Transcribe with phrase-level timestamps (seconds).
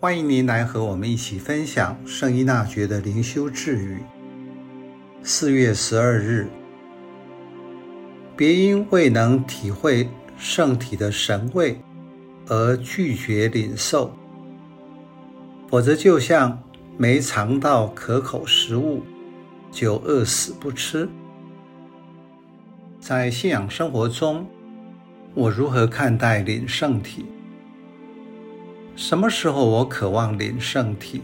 [0.00, 3.98] 欢迎您来和我们一起分享圣依纳爵的灵修智语。
[5.24, 6.46] 四月十二日，
[8.36, 11.80] 别因未能体会圣体的神味
[12.46, 14.14] 而拒绝领受，
[15.68, 16.62] 否则就像
[16.96, 19.02] 没尝到可口食物
[19.72, 21.08] 就饿死不吃。
[23.00, 24.46] 在信仰生活中，
[25.34, 27.26] 我如何看待领圣体？
[28.98, 31.22] 什么时候我渴望领圣体？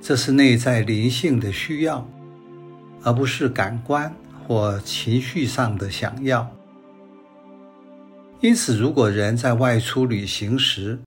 [0.00, 2.08] 这是内在灵性的需要，
[3.02, 4.10] 而不是感官
[4.42, 6.50] 或情绪上的想要。
[8.40, 10.98] 因此，如果人在外出旅行时，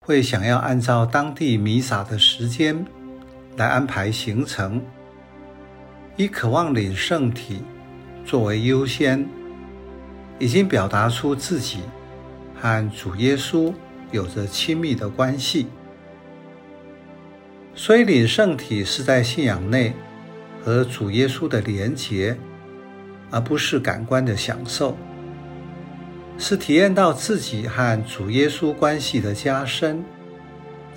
[0.00, 2.84] 会想要按照当地弥撒的时间
[3.56, 4.82] 来安排行程，
[6.16, 7.62] 以渴望领圣体
[8.26, 9.24] 作为优先，
[10.40, 11.78] 已经表达出自己。
[12.64, 13.74] 和主耶稣
[14.10, 15.66] 有着亲密的关系，
[17.74, 19.92] 所以领圣体是在信仰内
[20.62, 22.38] 和主耶稣的连结，
[23.30, 24.96] 而不是感官的享受，
[26.38, 30.02] 是体验到自己和主耶稣关系的加深，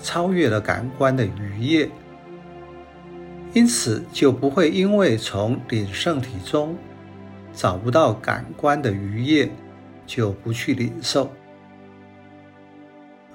[0.02, 1.90] 超越了感官的愉悦，
[3.52, 6.78] 因此就不会因为从领圣体中
[7.54, 9.52] 找不到感官的愉悦，
[10.06, 11.30] 就不去领受。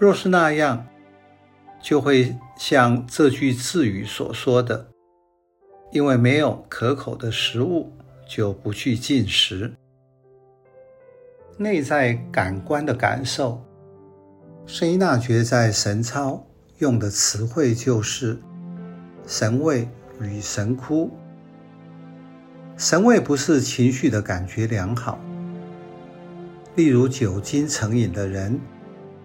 [0.03, 0.85] 若是那样，
[1.81, 4.89] 就会像这句智语所说的
[5.95, 7.93] ：“因为没有可口的食物，
[8.29, 9.73] 就不去进食。”
[11.57, 13.65] 内在感官的感受，
[14.67, 16.45] 圣依纳爵在神操
[16.79, 18.37] 用的词汇就是
[19.25, 19.89] “神味”
[20.21, 21.13] 与“神窟”。
[22.77, 25.21] 神味不是情绪的感觉良好，
[26.75, 28.61] 例如酒精成瘾的人。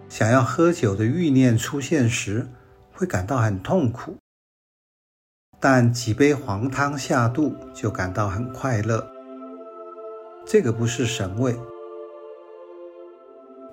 [0.08, 2.48] 想要喝酒的欲念出现时，
[2.92, 4.14] 会感到很痛苦；
[5.60, 9.06] 但几杯黄汤下肚，就感到很快乐。
[10.46, 11.54] 这个不是神味。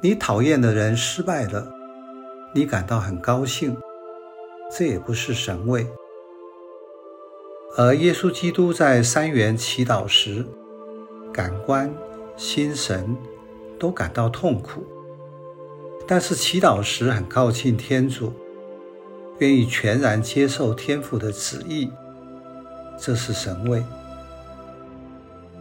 [0.02, 1.72] 你讨厌的人失败了，
[2.54, 3.76] 你感到很高兴，
[4.70, 5.88] 这也不是神味。
[7.78, 10.46] 而耶稣基督在三元祈祷时，
[11.34, 11.92] 感官、
[12.36, 13.16] 心神
[13.80, 14.86] 都感到痛苦。
[16.08, 18.32] 但是祈祷时很靠近天主，
[19.40, 21.90] 愿意全然接受天父的旨意，
[23.00, 23.84] 这是神位。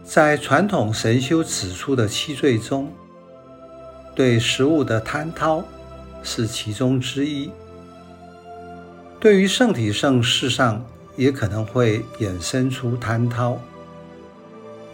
[0.03, 2.91] 在传统神修指出的七罪中，
[4.13, 5.63] 对食物的贪饕
[6.21, 7.49] 是其中之一。
[9.19, 10.85] 对于圣体圣事上，
[11.15, 13.57] 也可能会衍生出贪饕，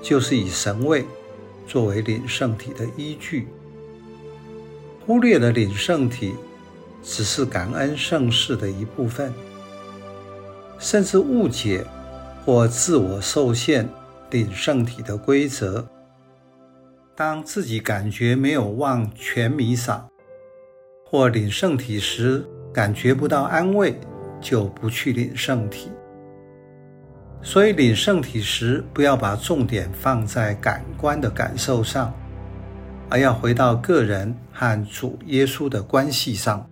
[0.01, 1.05] 就是以神位
[1.67, 3.49] 作为领圣体的依据。
[5.11, 6.35] 忽略了领圣体
[7.03, 9.33] 只是感恩圣事的一部分，
[10.79, 11.85] 甚至误解
[12.45, 13.89] 或自我受限
[14.29, 15.85] 领圣体的规则。
[17.13, 20.07] 当自己感觉没有忘全弥撒，
[21.05, 23.99] 或领圣体时感觉不到安慰，
[24.39, 25.91] 就不去领圣体。
[27.41, 32.13] 所以领圣体时，不要把重点放在感官的感受上。
[33.11, 36.70] 而要回到个人和主耶稣的关系上。